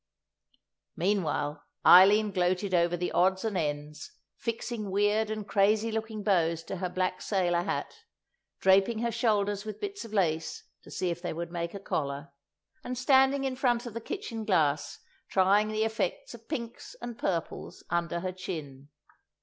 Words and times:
Meanwhile, 0.95 1.63
Eileen 1.85 2.31
gloated 2.31 2.73
over 2.73 2.97
the 2.97 3.11
odds 3.11 3.45
and 3.45 3.55
ends, 3.55 4.13
fixing 4.35 4.89
weird 4.89 5.29
and 5.29 5.47
crazy 5.47 5.91
looking 5.91 6.23
bows 6.23 6.63
to 6.63 6.77
her 6.77 6.89
black 6.89 7.21
sailor 7.21 7.61
hat, 7.61 7.97
draping 8.59 9.03
her 9.03 9.11
shoulders 9.11 9.63
with 9.63 9.79
bits 9.79 10.03
of 10.03 10.11
lace 10.11 10.63
to 10.81 10.89
see 10.89 11.11
if 11.11 11.21
they 11.21 11.33
would 11.33 11.51
make 11.51 11.75
a 11.75 11.79
collar, 11.79 12.33
and 12.83 12.97
standing 12.97 13.43
in 13.43 13.55
front 13.55 13.85
of 13.85 13.93
the 13.93 14.01
kitchen 14.01 14.43
glass 14.43 14.97
trying 15.29 15.67
the 15.67 15.83
effect 15.83 16.33
of 16.33 16.49
pinks 16.49 16.95
and 16.99 17.19
purples 17.19 17.83
under 17.91 18.21
her 18.21 18.31
chin. 18.31 18.89